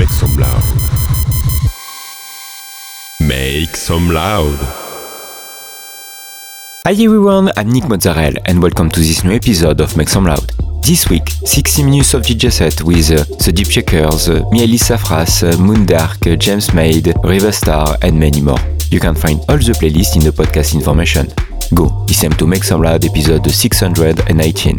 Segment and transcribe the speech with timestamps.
[0.00, 0.64] Make some loud.
[3.20, 4.56] Make some loud.
[6.86, 10.52] Hi everyone, I'm Nick Mozzarella and welcome to this new episode of Make Some Loud.
[10.82, 15.54] This week, 60 minutes of DJ set with uh, The Deepshakerz, uh, Mihalis Safras, uh,
[15.58, 18.58] Moondark, uh, James Meid, Riverstar and many more.
[18.90, 21.26] You can find all the playlists in the podcast information.
[21.74, 24.78] Go, time to Make Some Loud episode 618.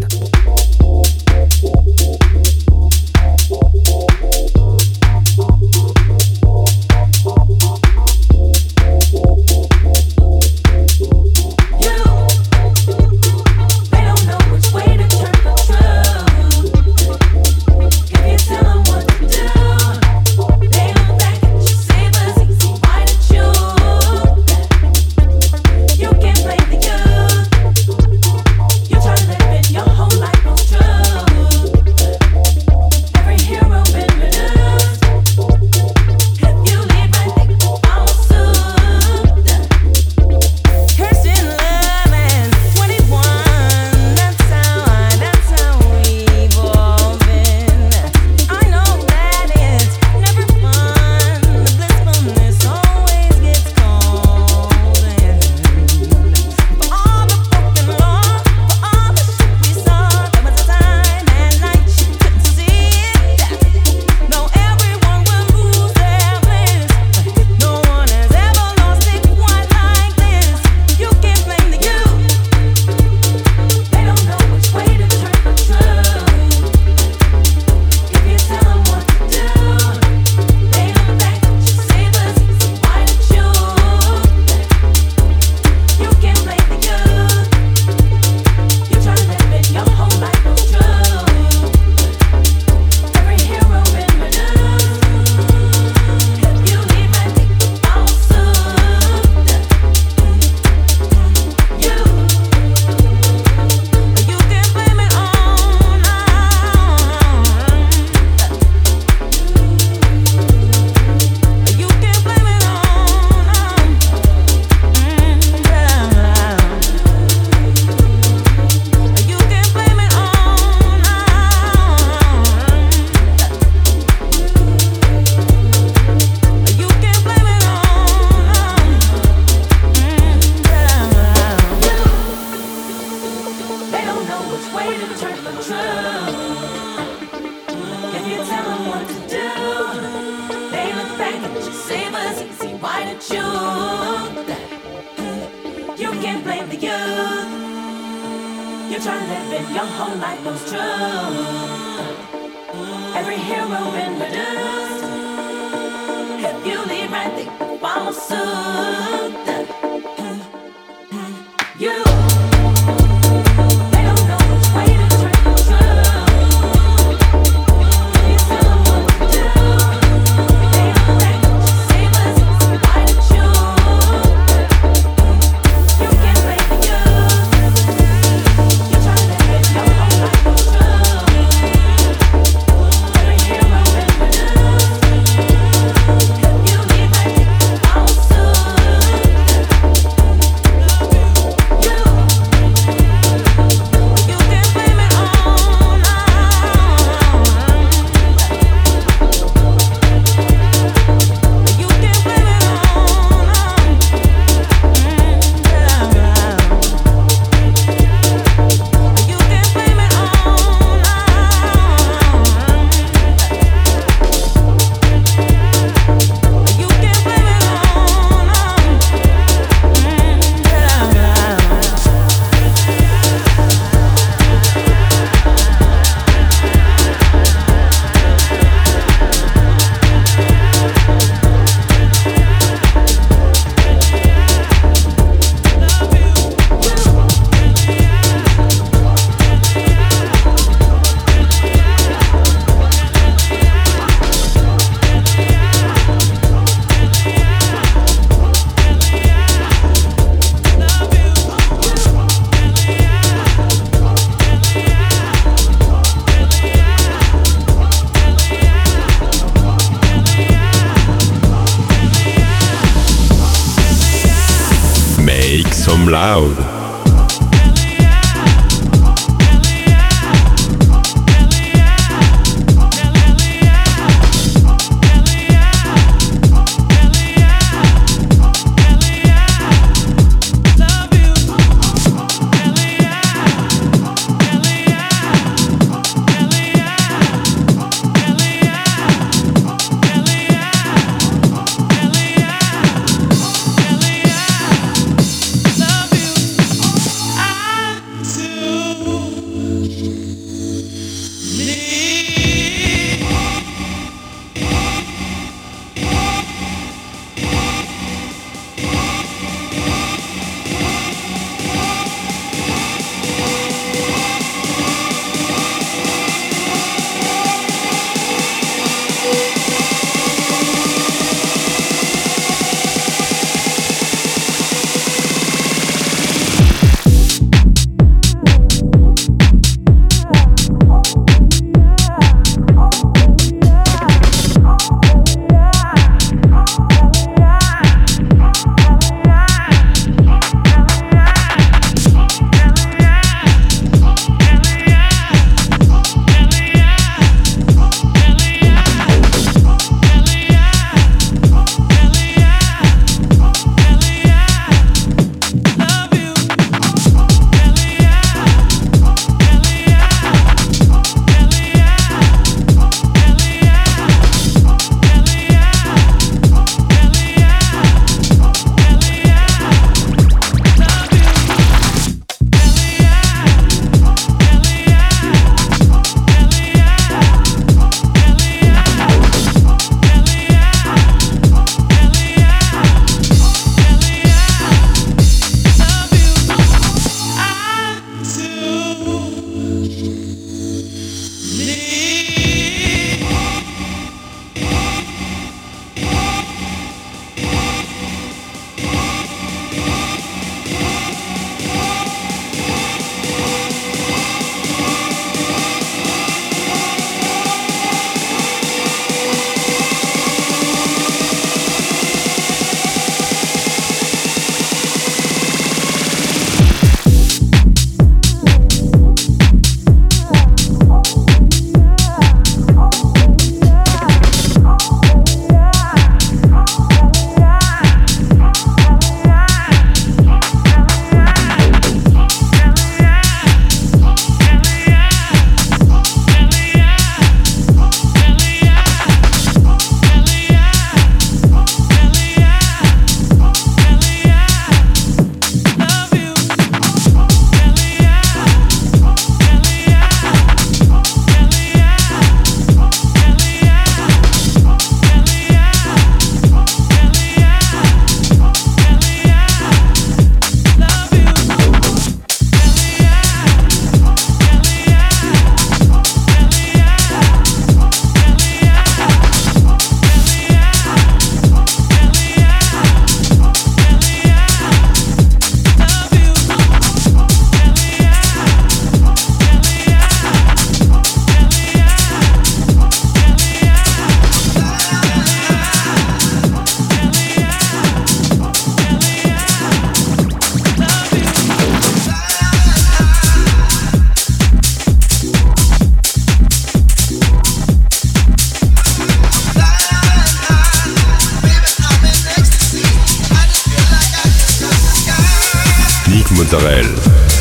[506.42, 507.41] Mozzarella.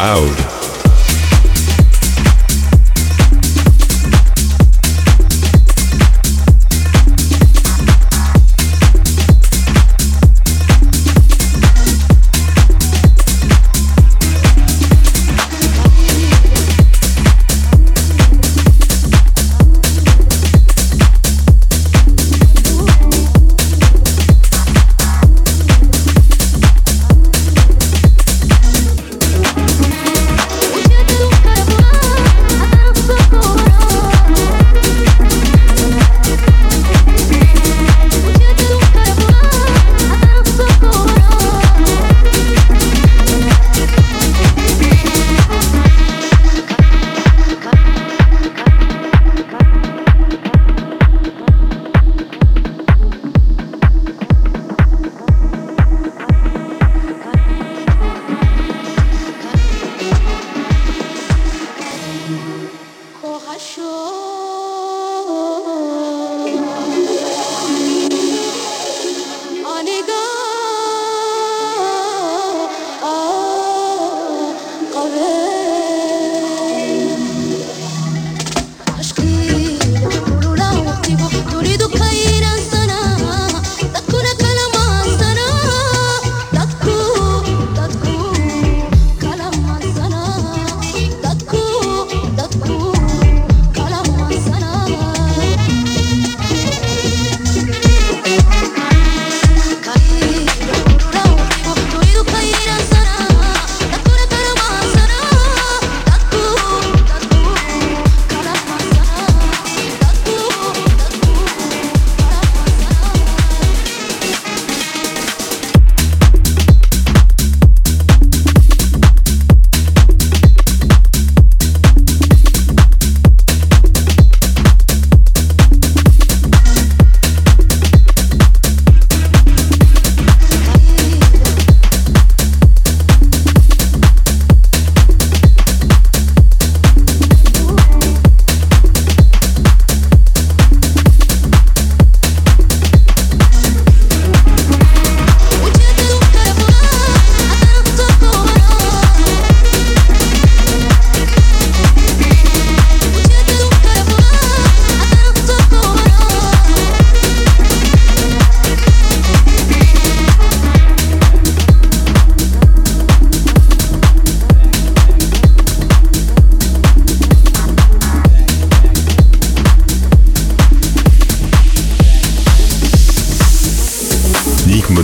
[0.00, 0.39] Loud.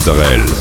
[0.06, 0.55] Mozzarella.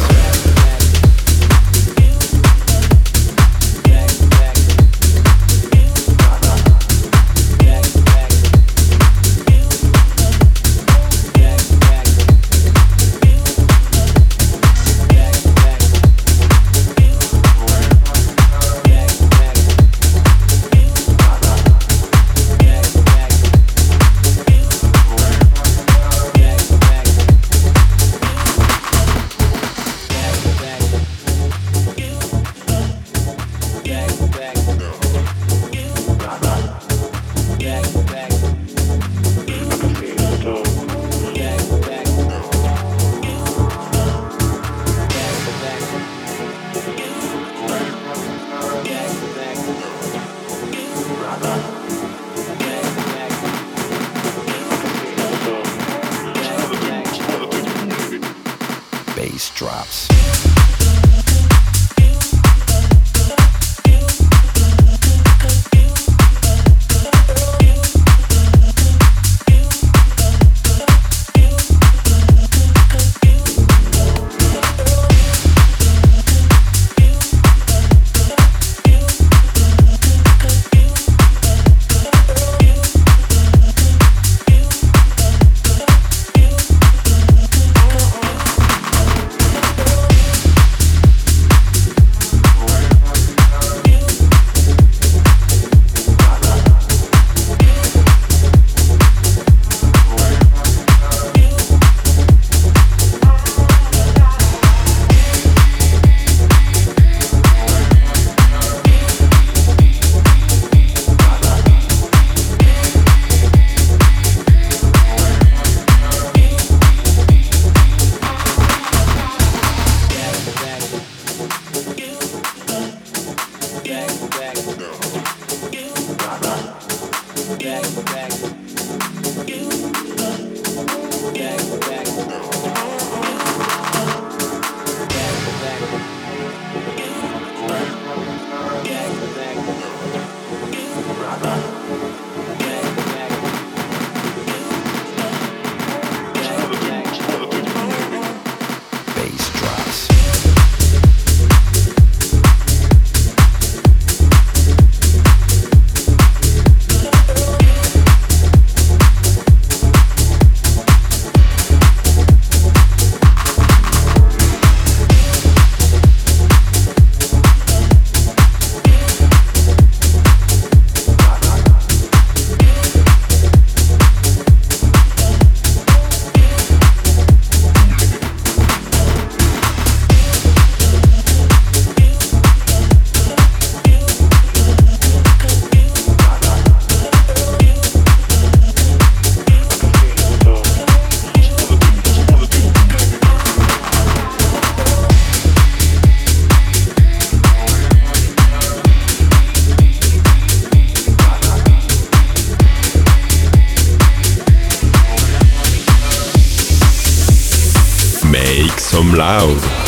[208.75, 209.84] Make Some Loud.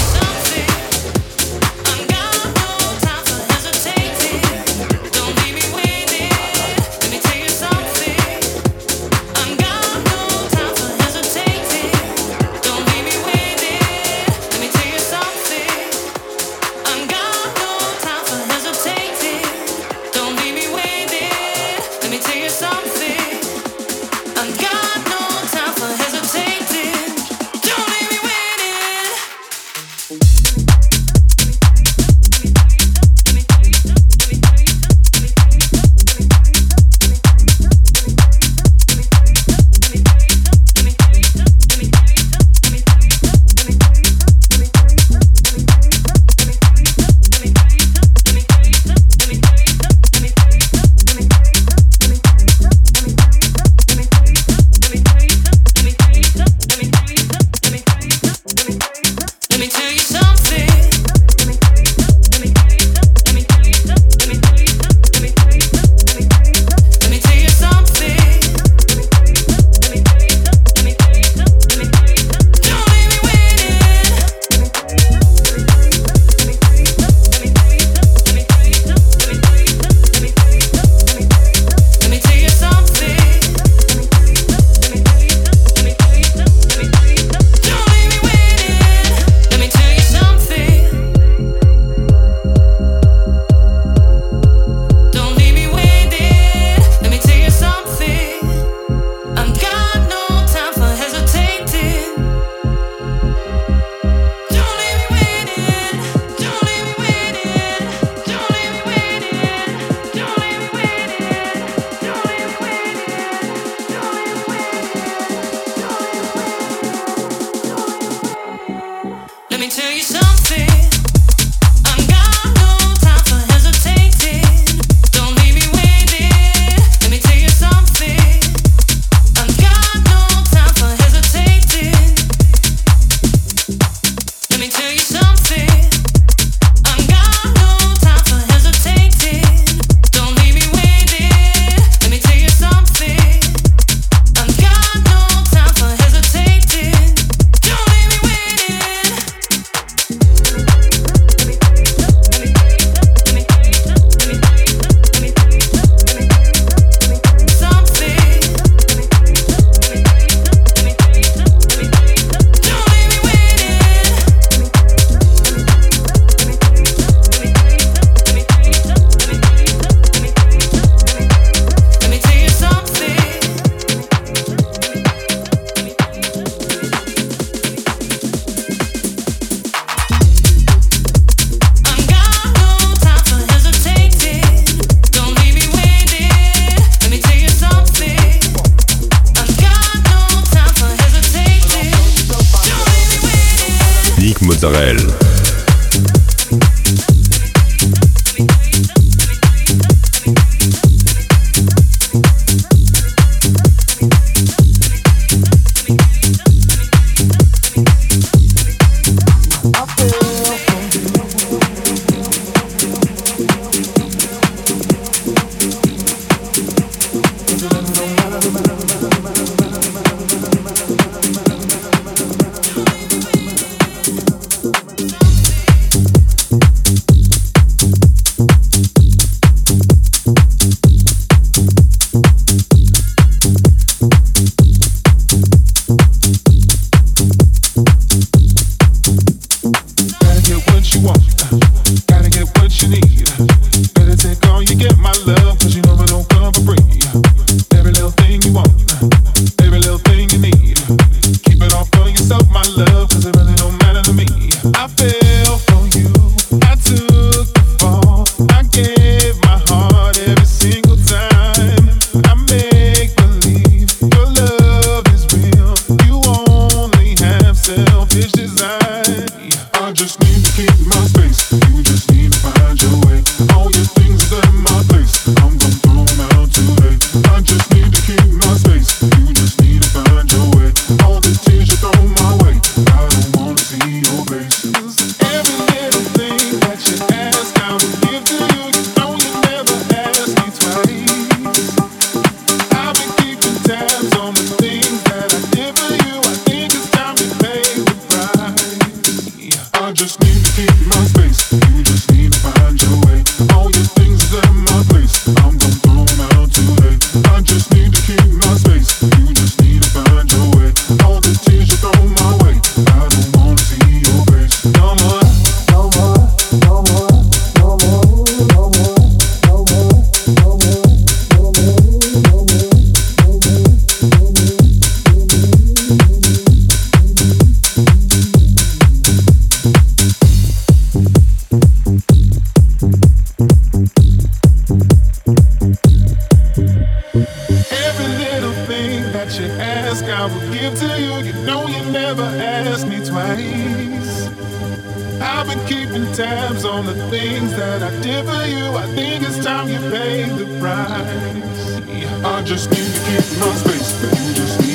[345.98, 348.66] keeping tabs on the things that I did for you.
[348.78, 352.24] I think it's time you paid the price.
[352.24, 354.67] I just need to keep my space, but you just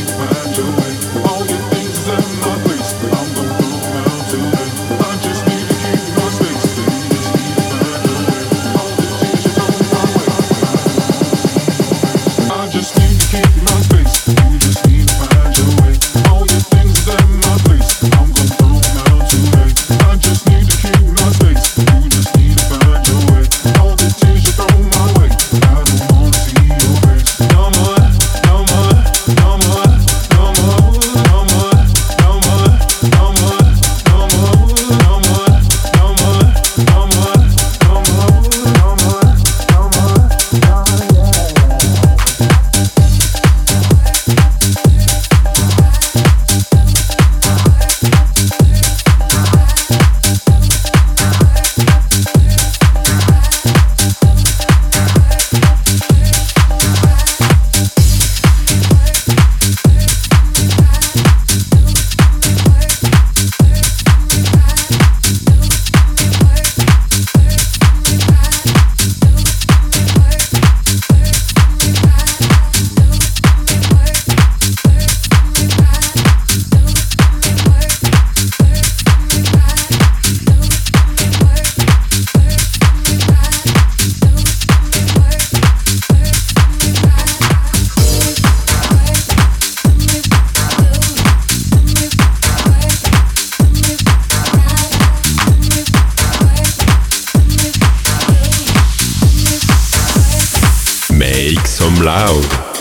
[102.03, 102.72] loud.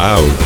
[0.00, 0.39] Make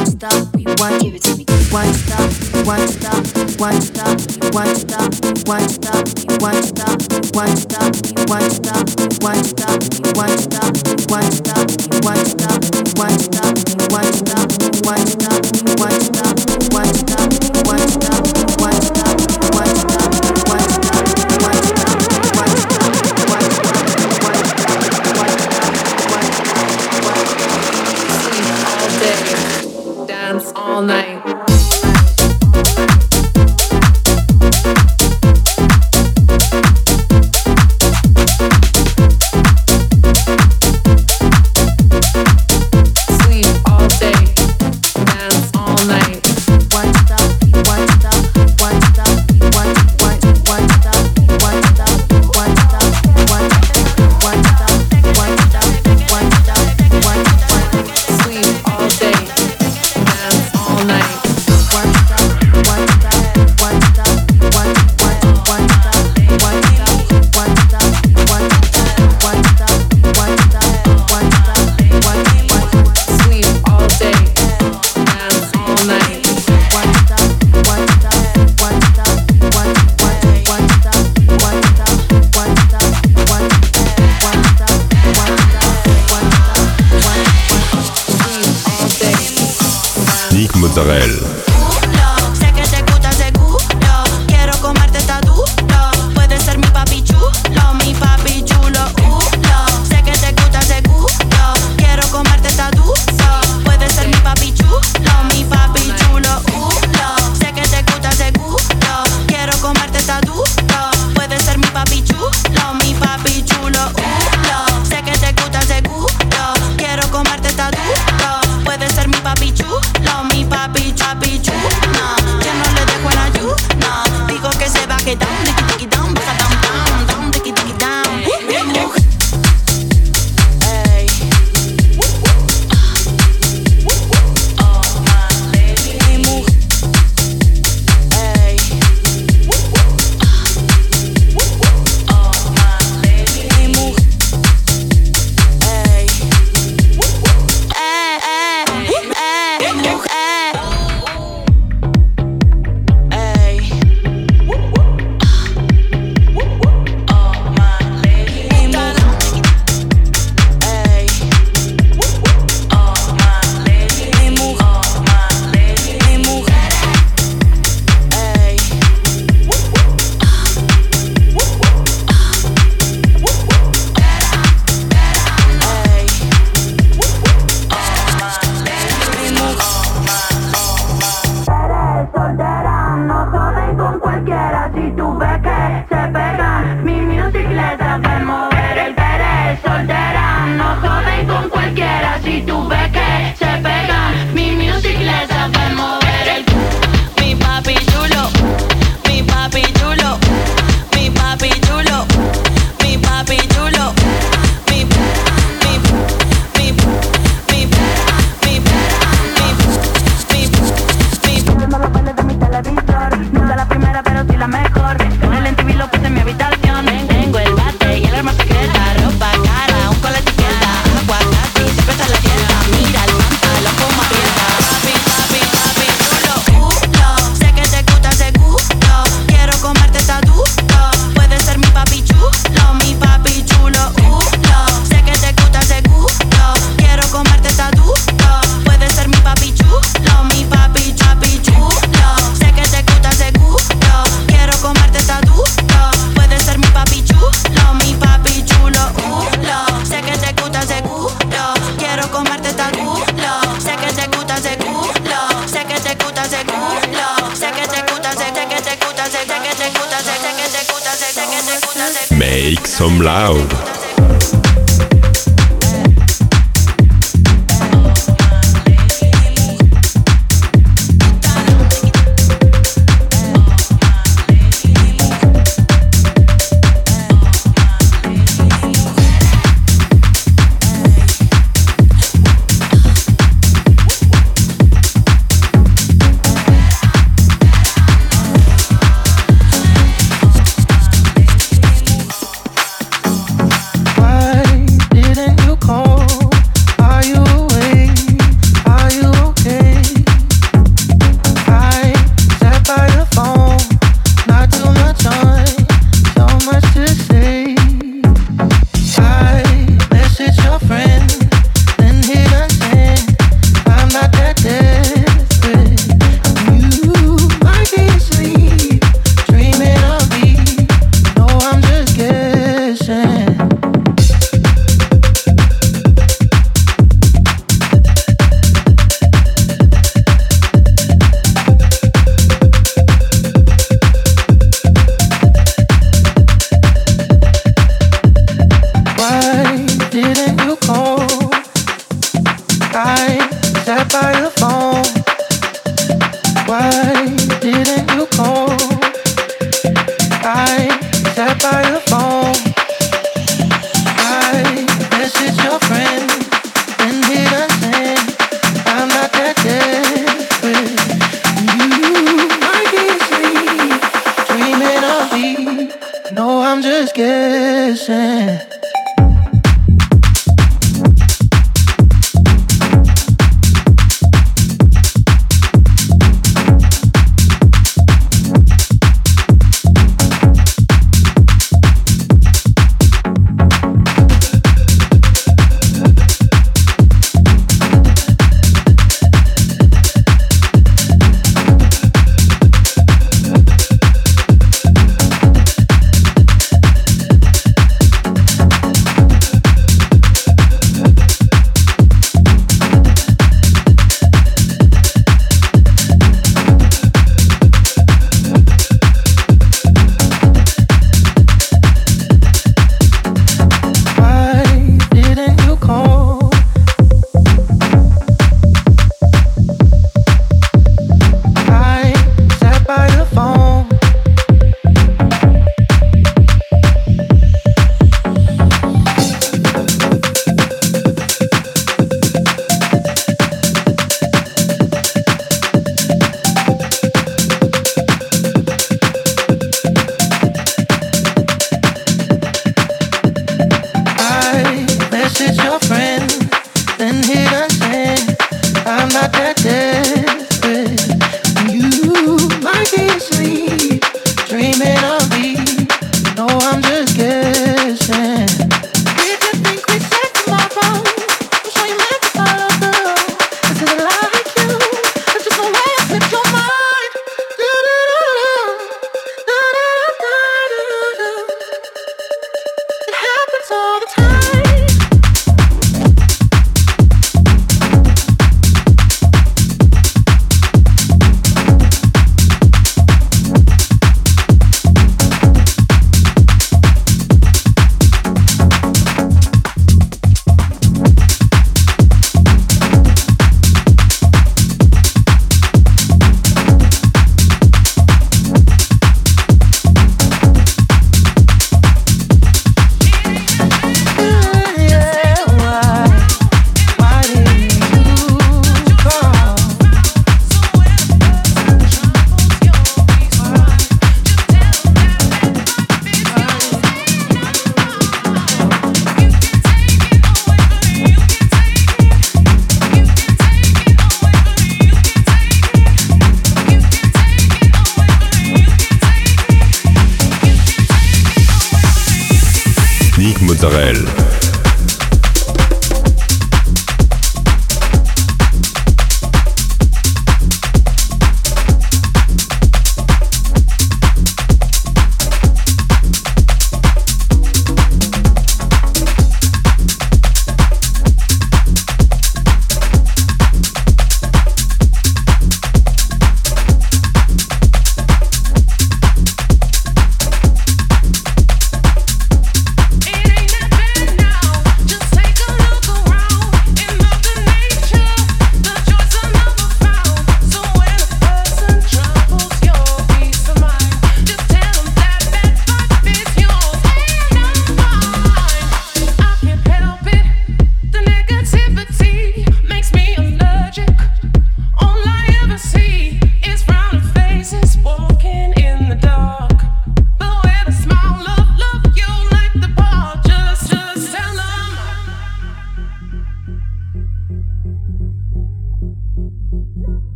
[0.00, 1.44] we won't stop, we won't give it to me.
[1.46, 6.00] We won't stop, we won't stop, we won't stop, we won't stop, we won't stop,
[6.24, 10.72] we won't stop, we won't stop, we won't stop, we won't stop, we won't stop,
[10.80, 14.48] we won't stop, we won't stop, we won't stop, we won't stop, we won't stop,
[14.62, 15.19] we won't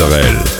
[0.00, 0.59] Israël.